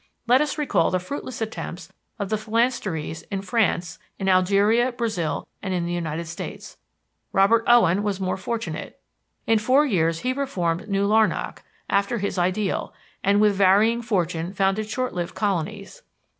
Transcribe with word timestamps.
Let 0.25 0.41
us 0.41 0.57
recall 0.57 0.89
the 0.89 0.97
fruitless 0.97 1.41
attempts 1.41 1.93
of 2.17 2.29
the 2.29 2.35
"phalansteries" 2.35 3.21
in 3.29 3.43
France, 3.43 3.99
in 4.17 4.27
Algeria, 4.27 4.91
Brazil, 4.91 5.47
and 5.61 5.75
in 5.75 5.85
the 5.85 5.93
United 5.93 6.25
States. 6.27 6.77
Robert 7.31 7.63
Owen 7.67 8.01
was 8.01 8.19
more 8.19 8.35
fortunate; 8.35 8.99
in 9.45 9.59
four 9.59 9.85
years 9.85 10.21
he 10.21 10.33
reformed 10.33 10.89
New 10.89 11.05
Larnak, 11.07 11.59
after 11.87 12.17
his 12.17 12.39
ideal, 12.39 12.95
and 13.23 13.39
with 13.39 13.53
varying 13.55 14.01
fortune 14.01 14.53
founded 14.55 14.89
short 14.89 15.13
lived 15.13 15.35
colonies. 15.35 16.01